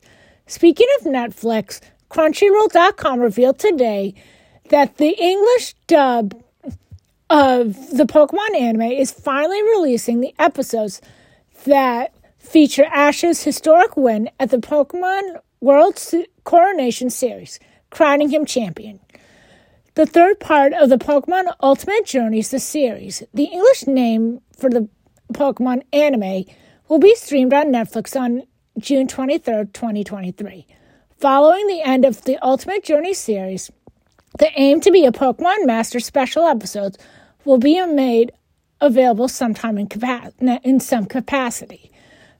Speaking 0.47 0.87
of 0.99 1.05
Netflix, 1.05 1.79
Crunchyroll.com 2.11 3.21
revealed 3.21 3.57
today 3.57 4.13
that 4.69 4.97
the 4.97 5.15
English 5.17 5.75
dub 5.87 6.43
of 7.29 7.73
the 7.95 8.03
Pokemon 8.03 8.59
anime 8.59 8.81
is 8.81 9.11
finally 9.11 9.61
releasing 9.63 10.19
the 10.19 10.35
episodes 10.37 10.99
that 11.63 12.13
feature 12.37 12.83
Ash's 12.91 13.43
historic 13.43 13.95
win 13.95 14.29
at 14.41 14.49
the 14.49 14.57
Pokemon 14.57 15.39
World 15.61 16.05
Coronation 16.43 17.09
Series, 17.09 17.61
crowning 17.91 18.29
him 18.29 18.45
champion. 18.45 18.99
The 19.95 20.05
third 20.05 20.41
part 20.41 20.73
of 20.73 20.89
the 20.89 20.97
Pokemon 20.97 21.53
Ultimate 21.61 22.05
Journeys, 22.05 22.51
the 22.51 22.59
series, 22.59 23.23
the 23.33 23.45
English 23.45 23.87
name 23.87 24.41
for 24.57 24.69
the 24.69 24.89
Pokemon 25.33 25.83
anime, 25.93 26.43
will 26.89 26.99
be 26.99 27.15
streamed 27.15 27.53
on 27.53 27.67
Netflix 27.67 28.19
on 28.19 28.43
June 28.77 29.07
23, 29.07 29.67
2023. 29.71 30.67
Following 31.21 31.67
the 31.67 31.83
end 31.83 32.03
of 32.03 32.23
the 32.23 32.39
Ultimate 32.43 32.83
Journey 32.83 33.13
series, 33.13 33.69
the 34.39 34.49
aim 34.59 34.81
to 34.81 34.89
be 34.89 35.05
a 35.05 35.11
Pokemon 35.11 35.67
Master 35.67 35.99
special 35.99 36.47
episodes 36.47 36.97
will 37.45 37.59
be 37.59 37.79
made 37.85 38.31
available 38.79 39.27
sometime 39.27 39.77
in, 39.77 39.85
capa- 39.85 40.33
in 40.63 40.79
some 40.79 41.05
capacity. 41.05 41.91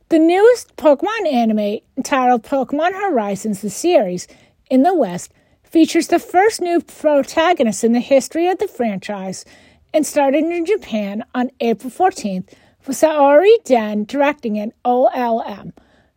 The 0.09 0.17
newest 0.17 0.75
Pokemon 0.77 1.31
anime, 1.31 1.81
entitled 1.95 2.41
Pokemon 2.41 2.93
Horizons 2.93 3.61
the 3.61 3.69
series, 3.69 4.27
in 4.71 4.81
the 4.81 4.95
West, 4.95 5.31
features 5.63 6.07
the 6.07 6.17
first 6.17 6.59
new 6.59 6.81
protagonist 6.81 7.83
in 7.83 7.93
the 7.93 7.99
history 7.99 8.47
of 8.47 8.57
the 8.57 8.67
franchise 8.67 9.45
and 9.93 10.07
started 10.07 10.45
in 10.45 10.65
Japan 10.65 11.23
on 11.35 11.51
April 11.59 11.91
14th 11.91 12.51
with 12.87 12.97
Saori 12.97 13.63
Den 13.63 14.05
directing 14.05 14.55
it 14.55 14.73
OLM. 14.83 15.71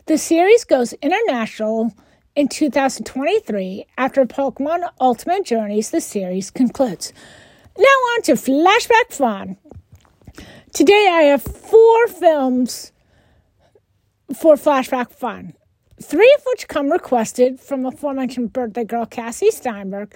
The 0.07 0.17
series 0.17 0.65
goes 0.65 0.95
international 0.95 1.93
in 2.37 2.49
2023 2.49 3.87
after 3.97 4.25
Pokemon 4.25 4.89
Ultimate 5.01 5.45
Journeys, 5.45 5.91
the 5.91 6.01
series 6.01 6.51
concludes. 6.51 7.13
Now 7.79 7.85
on 7.85 8.23
to 8.23 8.33
Flashback 8.33 9.11
Fun. 9.11 9.57
Today 10.73 11.09
I 11.13 11.23
have 11.23 11.43
four 11.43 12.09
films 12.09 12.93
for 14.35 14.57
flashback 14.57 15.13
fun. 15.13 15.55
Three 16.03 16.35
of 16.37 16.43
which 16.47 16.67
come 16.67 16.91
requested 16.91 17.61
from 17.61 17.87
aforementioned 17.87 18.53
birthday 18.53 18.83
girl 18.83 19.07
Cassie 19.07 19.53
Steinberg, 19.53 20.13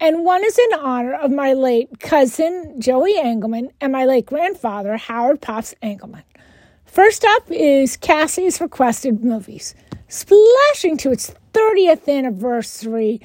and 0.00 0.24
one 0.24 0.44
is 0.44 0.58
in 0.58 0.80
honor 0.80 1.14
of 1.14 1.30
my 1.30 1.52
late 1.52 2.00
cousin 2.00 2.80
Joey 2.80 3.16
Engelman 3.16 3.70
and 3.80 3.92
my 3.92 4.04
late 4.04 4.26
grandfather 4.26 4.96
Howard 4.96 5.40
Pops 5.40 5.76
Engelman. 5.80 6.24
First 6.84 7.24
up 7.24 7.48
is 7.48 7.96
Cassie's 7.96 8.60
requested 8.60 9.22
movies. 9.22 9.76
Splashing 10.12 10.98
to 10.98 11.10
its 11.10 11.32
30th 11.54 12.06
anniversary 12.06 13.18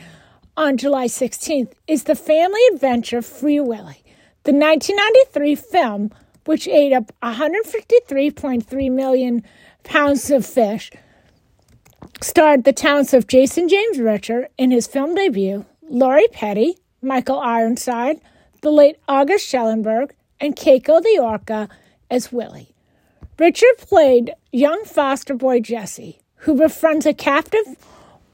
on 0.56 0.78
July 0.78 1.08
16th 1.08 1.74
is 1.86 2.06
the 2.06 2.16
family 2.16 2.62
adventure 2.72 3.22
Free 3.22 3.60
Willy, 3.60 4.06
the 4.44 4.54
1993 4.54 5.56
film 5.56 6.12
which 6.46 6.66
ate 6.66 6.94
up 6.94 7.12
153.3 7.22 8.90
million 8.90 9.44
pounds 9.84 10.32
of 10.32 10.46
fish, 10.46 10.90
starred 12.22 12.64
the 12.64 12.72
talents 12.72 13.14
of 13.14 13.28
Jason 13.28 13.68
James 13.68 14.00
Richter 14.00 14.48
in 14.58 14.72
his 14.72 14.88
film 14.88 15.14
debut, 15.14 15.66
Lori 15.90 16.30
Petty, 16.32 16.78
Michael 17.02 17.42
Ironside, 17.42 18.22
the 18.62 18.72
late 18.72 18.96
August 19.10 19.46
Schellenberg, 19.46 20.16
and 20.40 20.56
Keiko 20.56 21.04
the 21.04 21.20
Orca 21.22 21.68
as 22.10 22.32
Willy. 22.32 22.74
Richter 23.38 23.68
played 23.78 24.32
young 24.54 24.86
foster 24.86 25.34
boy 25.34 25.60
Jesse, 25.60 26.22
who 26.48 26.56
befriends 26.56 27.06
a 27.06 27.14
captive 27.14 27.76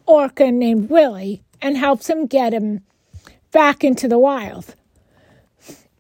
orca 0.05 0.51
named 0.51 0.87
Willy 0.87 1.41
and 1.63 1.75
helps 1.75 2.07
him 2.07 2.27
get 2.27 2.53
him 2.53 2.83
back 3.51 3.83
into 3.83 4.07
the 4.07 4.19
wild. 4.19 4.75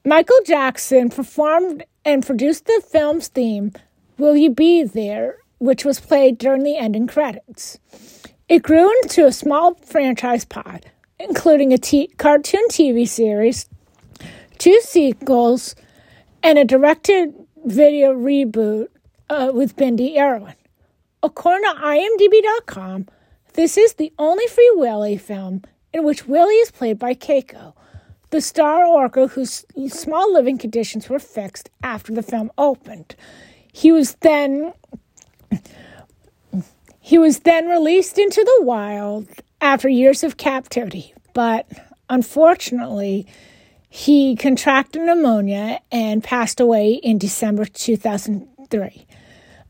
Michael 0.05 0.37
Jackson 0.45 1.09
performed 1.09 1.83
and 2.05 2.23
produced 2.23 2.67
the 2.67 2.83
film's 2.87 3.29
theme, 3.29 3.71
Will 4.19 4.37
You 4.37 4.51
Be 4.51 4.83
There, 4.83 5.37
which 5.57 5.83
was 5.83 5.99
played 5.99 6.37
during 6.37 6.61
the 6.61 6.77
ending 6.77 7.07
credits. 7.07 7.79
It 8.47 8.61
grew 8.61 8.91
into 9.01 9.25
a 9.25 9.31
small 9.31 9.73
franchise 9.73 10.45
pod, 10.45 10.85
including 11.17 11.73
a 11.73 11.79
t- 11.79 12.11
cartoon 12.17 12.67
TV 12.69 13.07
series, 13.07 13.67
two 14.59 14.79
sequels, 14.81 15.73
and 16.43 16.59
a 16.59 16.63
directed 16.63 17.33
video 17.65 18.13
reboot 18.13 18.89
uh, 19.31 19.49
with 19.51 19.75
Bindi 19.75 20.19
Irwin. 20.19 20.53
According 21.23 21.63
to 21.71 21.79
IMDb.com, 21.79 23.07
this 23.53 23.77
is 23.77 23.93
the 23.93 24.11
only 24.19 24.45
Free 24.47 24.73
Willy 24.75 25.15
film 25.17 25.61
in 25.93 26.03
which 26.03 26.27
Willy 26.27 26.55
is 26.55 26.69
played 26.69 26.99
by 26.99 27.13
Keiko, 27.13 27.73
the 28.31 28.41
star 28.41 28.85
orca 28.85 29.27
whose 29.27 29.65
small 29.87 30.33
living 30.33 30.57
conditions 30.57 31.07
were 31.07 31.19
fixed 31.19 31.69
after 31.81 32.11
the 32.13 32.23
film 32.23 32.51
opened. 32.57 33.15
He 33.71 33.93
was 33.93 34.15
then 34.15 34.73
he 36.99 37.17
was 37.17 37.39
then 37.39 37.69
released 37.69 38.17
into 38.17 38.43
the 38.43 38.65
wild 38.65 39.27
after 39.61 39.87
years 39.87 40.23
of 40.25 40.35
captivity, 40.35 41.13
but 41.33 41.67
unfortunately, 42.09 43.25
he 43.87 44.35
contracted 44.35 45.01
pneumonia 45.01 45.79
and 45.89 46.21
passed 46.21 46.59
away 46.59 46.95
in 46.95 47.17
December 47.17 47.63
2003. 47.63 49.07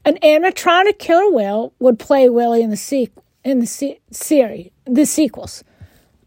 An 0.06 0.18
animatronic 0.22 1.00
killer 1.00 1.32
whale 1.32 1.74
would 1.80 1.98
play 1.98 2.28
Willy 2.28 2.62
in 2.62 2.70
the, 2.70 2.78
se- 2.78 3.12
in 3.46 3.60
the 3.60 3.66
se- 3.66 4.02
series, 4.12 4.70
the 4.86 5.06
sequels. 5.06 5.64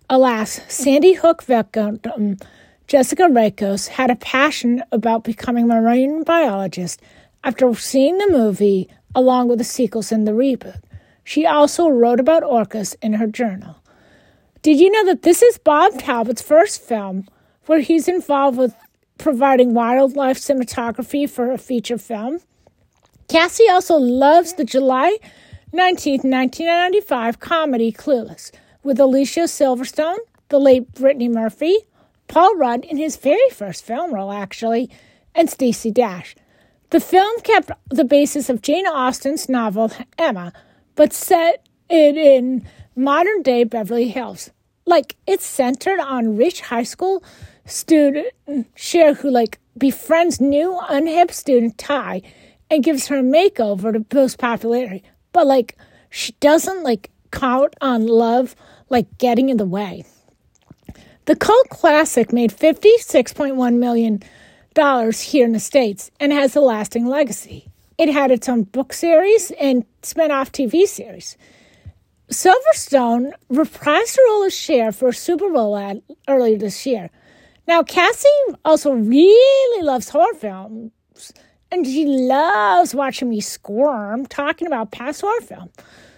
Alas, 0.09 0.61
Sandy 0.69 1.15
Hook 1.15 1.43
victim 1.43 2.39
Jessica 2.87 3.25
Rekos 3.25 3.89
had 3.89 4.11
a 4.11 4.17
passion 4.17 4.83
about 4.93 5.25
becoming 5.25 5.65
a 5.65 5.81
marine 5.81 6.23
biologist 6.23 7.03
after 7.43 7.75
seeing 7.75 8.17
the 8.19 8.31
movie 8.31 8.89
along 9.15 9.49
with 9.49 9.59
the 9.59 9.65
sequels 9.65 10.13
and 10.13 10.27
the 10.27 10.33
reboot. 10.33 10.81
She 11.25 11.45
also 11.45 11.89
wrote 11.89 12.21
about 12.21 12.45
orcas 12.45 12.95
in 13.03 13.15
her 13.15 13.27
journal. 13.27 13.83
Did 14.63 14.79
you 14.79 14.91
know 14.91 15.05
that 15.07 15.23
this 15.23 15.43
is 15.43 15.59
Bob 15.59 15.95
Talbot's 15.95 16.41
first 16.41 16.81
film 16.81 17.27
where 17.67 17.81
he's 17.81 18.09
involved 18.09 18.57
with 18.57 18.75
providing 19.19 19.75
wildlife 19.75 20.39
cinematography 20.39 21.29
for 21.29 21.51
a 21.51 21.59
feature 21.59 21.99
film? 21.99 22.41
Cassie 23.29 23.69
also 23.69 23.97
loves 23.97 24.55
the 24.55 24.65
July 24.65 25.19
19, 25.73 26.21
1995 26.23 27.41
comedy 27.41 27.91
Clueless 27.91 28.53
with 28.85 29.01
Alicia 29.01 29.41
Silverstone, 29.41 30.19
the 30.49 30.61
late 30.61 30.93
Brittany 30.95 31.29
Murphy, 31.29 31.77
Paul 32.29 32.57
Rudd 32.57 32.85
in 32.85 32.97
his 32.97 33.17
very 33.17 33.49
first 33.51 33.85
film 33.85 34.15
role, 34.15 34.31
actually, 34.31 34.89
and 35.35 35.51
Stacey 35.51 35.91
Dash. 35.91 36.37
The 36.91 37.01
film 37.01 37.41
kept 37.41 37.73
the 37.89 38.05
basis 38.05 38.49
of 38.49 38.63
Jane 38.63 38.87
Austen's 38.87 39.49
novel 39.49 39.91
Emma, 40.19 40.53
but 40.95 41.13
set 41.13 41.67
it 41.91 42.17
in 42.17 42.67
modern 42.95 43.43
day 43.43 43.65
Beverly 43.65 44.09
Hills. 44.09 44.51
Like 44.87 45.17
it's 45.27 45.45
centered 45.45 45.99
on 45.99 46.37
rich 46.37 46.61
high 46.61 46.85
school 46.85 47.25
student 47.65 48.29
Cher 48.77 49.15
who 49.15 49.31
like 49.31 49.59
befriends 49.77 50.41
new 50.41 50.79
unhip 50.89 51.33
student 51.33 51.77
Tai 51.77 52.23
and 52.71 52.85
gives 52.85 53.07
her 53.09 53.19
a 53.19 53.23
makeover 53.23 53.93
to 53.93 54.01
boost 54.01 54.39
popularity. 54.39 55.03
But 55.33 55.47
like 55.47 55.77
she 56.11 56.33
doesn't 56.41 56.83
like 56.83 57.11
count 57.31 57.75
on 57.81 58.07
love 58.07 58.55
like 58.89 59.19
getting 59.19 59.49
in 59.49 59.57
the 59.57 59.67
way. 59.67 60.05
The 61.27 61.37
cult 61.37 61.69
classic 61.71 62.33
made 62.33 62.53
$56.1 62.53 63.79
million 63.79 64.23
here 65.13 65.45
in 65.45 65.53
the 65.53 65.61
States 65.61 66.11
and 66.21 66.33
has 66.33 66.55
a 66.55 66.61
lasting 66.61 67.07
legacy. 67.07 67.69
It 67.99 68.11
had 68.11 68.31
its 68.31 68.49
own 68.49 68.63
book 68.63 68.93
series 68.93 69.51
and 69.53 69.85
spin 70.03 70.31
off 70.31 70.53
TV 70.53 70.87
series. 70.87 71.37
Silverstone 72.31 73.33
reprised 73.51 74.17
her 74.17 74.27
role 74.29 74.45
as 74.45 74.55
Cher 74.55 74.93
for 74.93 75.09
a 75.09 75.15
Super 75.15 75.51
Bowl 75.51 75.77
ad 75.77 76.03
earlier 76.29 76.59
this 76.59 76.85
year. 76.85 77.11
Now, 77.67 77.83
Cassie 77.83 78.29
also 78.65 78.93
really 78.93 79.83
loves 79.83 80.11
horror 80.11 80.35
films, 80.35 80.93
and 81.77 81.87
she 81.87 82.07
loves 82.07 82.95
watching 82.95 83.29
me 83.29 83.39
squirm 83.39 84.25
talking 84.25 84.67
about 84.67 84.93
past 84.93 85.21
horror 85.21 85.43
film. 85.43 85.71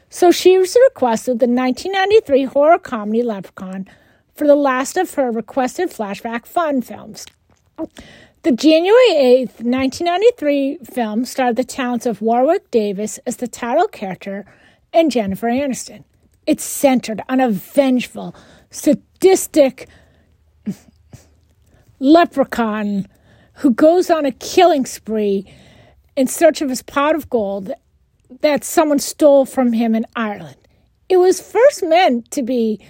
So 0.09 0.31
she 0.31 0.57
requested 0.57 1.41
the 1.41 1.49
1993 1.49 2.45
horror 2.45 2.79
comedy 2.79 3.25
Leprechaun 3.25 3.89
for 4.35 4.47
the 4.47 4.55
last 4.55 4.97
of 4.97 5.13
her 5.15 5.33
requested 5.33 5.91
flashback 5.91 6.47
fun 6.47 6.81
films. 6.81 7.27
The 8.43 8.53
January 8.53 9.11
8th, 9.11 9.65
1993 9.65 10.79
film 10.85 11.25
starred 11.25 11.57
the 11.57 11.65
talents 11.65 12.07
of 12.07 12.23
Warwick 12.23 12.71
Davis 12.71 13.19
as 13.27 13.39
the 13.39 13.49
title 13.49 13.89
character 13.89 14.47
and 14.93 15.11
Jennifer 15.11 15.49
Aniston. 15.49 16.05
It's 16.47 16.63
centered 16.63 17.21
on 17.29 17.41
a 17.41 17.51
vengeful, 17.51 18.33
sadistic 18.71 19.89
leprechaun 21.99 23.09
who 23.59 23.73
goes 23.73 24.09
on 24.09 24.25
a 24.25 24.33
killing 24.33 24.87
spree 24.87 25.53
in 26.17 26.27
search 26.27 26.63
of 26.63 26.69
his 26.69 26.83
pot 26.83 27.15
of 27.15 27.29
gold 27.29 27.73
that 28.41 28.63
someone 28.63 28.99
stole 28.99 29.45
from 29.45 29.73
him 29.73 29.95
in 29.95 30.07
Ireland. 30.15 30.57
It 31.09 31.17
was 31.17 31.41
first 31.41 31.83
meant 31.83 32.31
to 32.33 32.43
be 32.43 32.81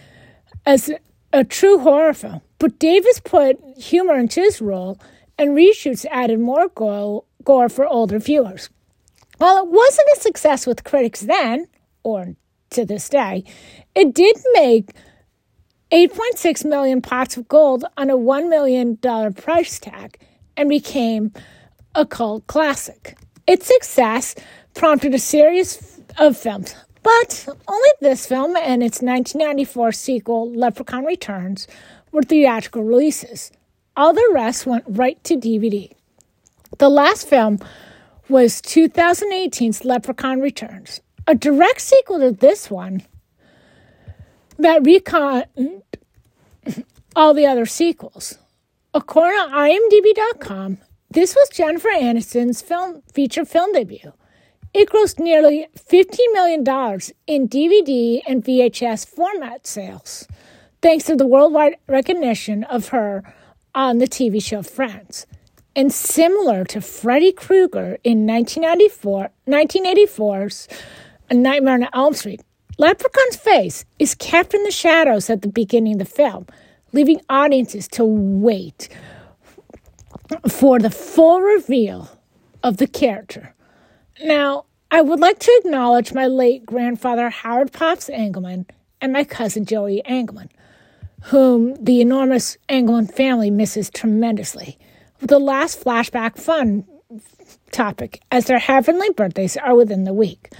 as 0.67 0.91
a 1.33 1.45
true 1.45 1.79
horror 1.79 2.13
film, 2.13 2.43
but 2.59 2.79
Davis 2.79 3.21
put 3.21 3.59
humor 3.79 4.19
into 4.19 4.41
his 4.41 4.61
role, 4.61 5.01
and 5.39 5.51
reshoots 5.51 6.05
added 6.11 6.41
more 6.41 6.69
gore, 6.69 7.25
gore 7.45 7.69
for 7.69 7.87
older 7.87 8.19
viewers. 8.19 8.69
While 9.39 9.59
it 9.59 9.69
wasn't 9.69 10.09
a 10.17 10.21
success 10.21 10.67
with 10.67 10.85
critics 10.85 11.21
then, 11.21 11.67
or 12.03 12.35
to 12.71 12.85
this 12.85 13.09
day, 13.09 13.45
it 13.95 14.15
did 14.15 14.37
make 14.55 14.91
8.6 15.93 16.65
million 16.67 17.01
pots 17.01 17.37
of 17.37 17.49
gold 17.49 17.85
on 17.97 18.11
a 18.11 18.17
$1 18.17 18.51
million 18.51 18.97
price 18.97 19.79
tag 19.79 20.19
and 20.59 20.69
became 20.69 21.33
a 21.95 22.05
cult 22.05 22.47
classic. 22.49 23.17
Its 23.47 23.67
success 23.67 24.35
prompted 24.75 25.15
a 25.15 25.19
series 25.19 26.01
of 26.19 26.37
films, 26.37 26.75
but 27.03 27.49
only 27.67 27.89
this 28.01 28.27
film 28.27 28.57
and 28.57 28.83
its 28.83 29.01
1994 29.01 29.93
sequel, 29.93 30.53
Leprechaun 30.53 31.05
Returns, 31.05 31.67
were 32.13 32.23
theatrical 32.23 32.83
releases. 32.83 33.51
All 33.97 34.13
the 34.13 34.31
rest 34.33 34.67
went 34.67 34.85
right 34.87 35.23
to 35.25 35.37
DVD. 35.37 35.93
The 36.79 36.89
last 36.89 37.29
film 37.29 37.61
was 38.29 38.61
2018's 38.61 39.85
Leprechaun 39.85 40.41
Returns, 40.41 41.01
a 41.27 41.35
direct 41.35 41.81
sequel 41.81 42.19
to 42.19 42.33
this 42.33 42.71
one 42.71 43.03
that 44.59 44.83
reconned 44.83 45.83
all 47.17 47.33
the 47.33 47.47
other 47.47 47.65
sequels. 47.65 48.39
According 48.99 49.39
to 49.39 49.55
IMDb.com, 49.55 50.79
this 51.09 51.37
was 51.37 51.49
Jennifer 51.51 51.89
Aniston's 51.89 52.61
film 52.61 53.01
feature 53.13 53.45
film 53.45 53.73
debut. 53.73 54.13
It 54.75 54.91
grossed 54.91 55.21
nearly 55.21 55.69
$15 55.79 56.19
million 56.33 56.61
in 57.29 57.49
DVD 57.49 58.21
and 58.27 58.43
VHS 58.43 59.07
format 59.07 59.69
sales, 59.69 60.27
thanks 60.83 61.05
to 61.05 61.15
the 61.15 61.29
worldwide 61.29 61.77
recognition 61.87 62.65
of 62.65 62.89
her 62.89 63.23
on 63.73 63.99
the 63.99 64.09
TV 64.09 64.43
show 64.43 64.63
Friends. 64.63 65.29
And 65.77 65.93
similar 65.93 66.65
to 66.65 66.81
Freddy 66.81 67.31
Krueger 67.31 67.99
in 68.03 68.27
1994, 68.27 69.31
1984's 69.47 70.67
A 71.31 71.35
Nightmare 71.35 71.75
on 71.75 71.89
Elm 71.93 72.15
Street, 72.15 72.41
Leprechaun's 72.79 73.37
face 73.37 73.85
is 74.01 74.17
kept 74.17 74.55
in 74.55 74.65
the 74.65 74.73
shadows 74.73 75.31
at 75.31 75.43
the 75.43 75.49
beginning 75.49 75.93
of 75.93 75.99
the 76.01 76.05
film, 76.05 76.49
leaving 76.93 77.21
audiences 77.29 77.89
to 77.89 78.05
wait 78.05 78.89
for 80.49 80.79
the 80.79 80.91
full 80.91 81.41
reveal 81.41 82.11
of 82.63 82.77
the 82.79 82.87
character. 82.87 83.55
Now, 84.23 84.65
I 84.91 85.03
would 85.03 85.21
like 85.21 85.39
to 85.41 85.61
acknowledge 85.65 86.13
my 86.13 86.27
late 86.27 86.65
grandfather 86.65 87.29
Howard 87.29 87.73
Pops 87.73 88.09
Engelman 88.09 88.67
and 89.01 89.13
my 89.13 89.25
cousin 89.25 89.65
Joey 89.65 90.03
Engelman, 90.05 90.51
whom 91.25 91.75
the 91.83 92.01
enormous 92.01 92.57
Engelman 92.69 93.07
family 93.07 93.51
misses 93.51 93.91
tremendously. 93.91 94.79
With 95.21 95.31
The 95.31 95.39
last 95.39 95.85
flashback 95.85 96.39
fun 96.39 96.87
topic, 97.71 98.21
as 98.31 98.47
their 98.47 98.59
heavenly 98.59 99.11
birthdays 99.11 99.57
are 99.57 99.77
within 99.77 100.05
the 100.05 100.13
week. 100.13 100.51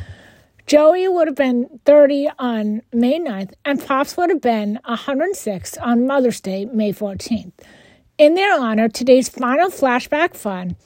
Joey 0.69 1.09
would 1.09 1.29
have 1.29 1.35
been 1.35 1.81
30 1.87 2.29
on 2.39 2.83
May 2.93 3.19
9th, 3.19 3.55
and 3.65 3.83
Pops 3.83 4.19
would 4.19 4.29
have 4.29 4.43
been 4.43 4.79
106 4.85 5.79
on 5.79 6.07
Mother's 6.07 6.43
Day, 6.43 6.67
May 6.67 6.93
14th. 6.93 7.53
In 8.19 8.35
their 8.35 8.61
honor, 8.61 8.87
today's 8.87 9.31
final 9.31 9.71
flashback 9.71 10.35
fun 10.35 10.77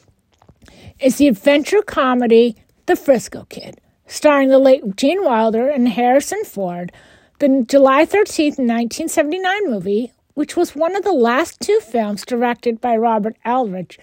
is 1.00 1.16
the 1.16 1.26
adventure 1.26 1.82
comedy 1.82 2.54
The 2.86 2.94
Frisco 2.94 3.44
Kid, 3.48 3.80
starring 4.06 4.50
the 4.50 4.60
late 4.60 4.94
Gene 4.94 5.24
Wilder 5.24 5.68
and 5.68 5.88
Harrison 5.88 6.44
Ford, 6.44 6.92
the 7.40 7.64
July 7.66 8.06
13th, 8.06 8.60
1979 8.60 9.68
movie, 9.68 10.12
which 10.34 10.56
was 10.56 10.76
one 10.76 10.94
of 10.94 11.02
the 11.02 11.12
last 11.12 11.58
two 11.60 11.80
films 11.80 12.24
directed 12.24 12.80
by 12.80 12.96
Robert 12.96 13.36
Aldrich, 13.44 13.98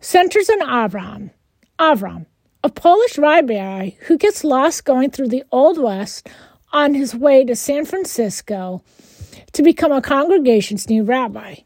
centers 0.00 0.48
on 0.48 0.60
Avram, 0.60 1.28
Avram, 1.78 2.24
a 2.62 2.68
Polish 2.68 3.16
rabbi 3.16 3.90
who 4.00 4.18
gets 4.18 4.44
lost 4.44 4.84
going 4.84 5.10
through 5.10 5.28
the 5.28 5.44
Old 5.50 5.78
West 5.78 6.28
on 6.72 6.94
his 6.94 7.14
way 7.14 7.44
to 7.44 7.56
San 7.56 7.86
Francisco 7.86 8.82
to 9.52 9.62
become 9.62 9.92
a 9.92 10.02
congregation's 10.02 10.88
new 10.88 11.02
rabbi. 11.02 11.56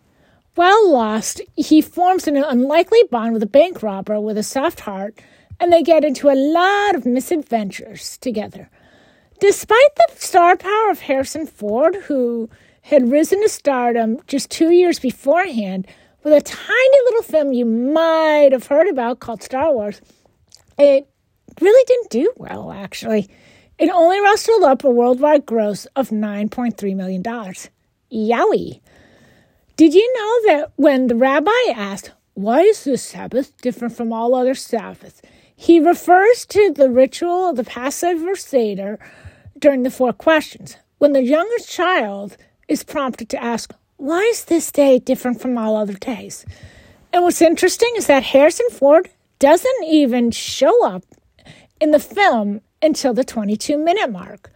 While 0.54 0.92
lost, 0.92 1.40
he 1.57 1.80
forms 1.80 2.28
an 2.28 2.37
unlikely 2.37 3.02
bond 3.11 3.33
with 3.33 3.42
a 3.42 3.46
bank 3.46 3.83
robber 3.83 4.20
with 4.20 4.38
a 4.38 4.44
soft 4.44 4.80
heart, 4.80 5.18
and 5.59 5.72
they 5.72 5.83
get 5.83 6.04
into 6.04 6.30
a 6.30 6.38
lot 6.38 6.94
of 6.94 7.07
misadventures 7.07 8.16
together. 8.18 8.70
Despite 9.40 9.96
the 9.96 10.14
star 10.14 10.57
power 10.57 10.90
of 10.90 11.00
Harrison 11.00 11.46
Ford, 11.46 11.96
who 12.07 12.48
had 12.83 13.11
risen 13.11 13.42
to 13.42 13.48
stardom 13.48 14.20
just 14.28 14.48
two 14.48 14.70
years 14.70 15.00
beforehand 15.00 15.88
with 16.22 16.33
a 16.33 16.40
tiny 16.40 16.98
little 17.04 17.22
film 17.22 17.52
you 17.52 17.66
might 17.66 18.50
have 18.52 18.68
heard 18.68 18.87
about 18.87 19.18
called 19.18 19.42
Star 19.42 19.72
Wars, 19.72 20.00
it 20.78 21.08
really 21.60 21.84
didn't 21.87 22.10
do 22.10 22.32
well, 22.37 22.72
actually. 22.72 23.28
It 23.78 23.90
only 23.90 24.20
rustled 24.20 24.62
up 24.62 24.84
a 24.84 24.90
worldwide 24.90 25.46
gross 25.46 25.87
of 25.96 26.10
$9.3 26.10 26.96
million. 26.96 27.22
Yowie! 27.22 28.80
Did 29.76 29.94
you 29.94 30.14
know 30.14 30.52
that 30.52 30.72
when 30.76 31.08
the 31.08 31.16
rabbi 31.16 31.50
asked, 31.74 32.12
Why 32.34 32.60
is 32.60 32.84
this 32.84 33.02
Sabbath 33.02 33.56
different 33.60 33.96
from 33.96 34.12
all 34.12 34.34
other 34.34 34.54
Sabbaths? 34.54 35.20
he 35.56 35.80
refers 35.80 36.44
to 36.46 36.72
the 36.72 36.90
ritual 36.90 37.50
of 37.50 37.56
the 37.56 37.64
Passover 37.64 38.34
Seder 38.34 38.98
during 39.58 39.82
the 39.82 39.90
four 39.90 40.12
questions. 40.12 40.76
When 40.98 41.12
the 41.12 41.22
youngest 41.22 41.70
child 41.70 42.37
is 42.68 42.82
prompted 42.82 43.28
to 43.30 43.42
ask, 43.42 43.72
Why 43.96 44.20
is 44.22 44.44
this 44.44 44.70
day 44.72 44.98
different 44.98 45.40
from 45.40 45.56
all 45.56 45.76
other 45.76 45.94
days? 45.94 46.44
And 47.12 47.22
what's 47.22 47.42
interesting 47.42 47.92
is 47.96 48.08
that 48.08 48.24
Harrison 48.24 48.68
Ford 48.70 49.08
doesn't 49.38 49.84
even 49.84 50.30
show 50.30 50.86
up 50.86 51.04
in 51.80 51.90
the 51.90 51.98
film 51.98 52.60
until 52.82 53.14
the 53.14 53.24
22 53.24 53.76
minute 53.78 54.10
mark. 54.10 54.50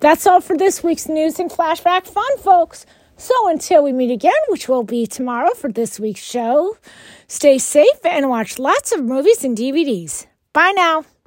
That's 0.00 0.26
all 0.26 0.40
for 0.40 0.56
this 0.56 0.82
week's 0.82 1.08
news 1.08 1.38
and 1.38 1.50
flashback 1.50 2.06
fun, 2.06 2.38
folks. 2.38 2.86
So 3.16 3.48
until 3.48 3.84
we 3.84 3.92
meet 3.92 4.10
again, 4.10 4.32
which 4.48 4.66
will 4.66 4.82
be 4.82 5.06
tomorrow 5.06 5.52
for 5.54 5.70
this 5.70 6.00
week's 6.00 6.22
show, 6.22 6.78
stay 7.28 7.58
safe 7.58 8.04
and 8.04 8.30
watch 8.30 8.58
lots 8.58 8.92
of 8.92 9.04
movies 9.04 9.44
and 9.44 9.56
DVDs. 9.56 10.26
Bye 10.54 10.72
now. 10.74 11.04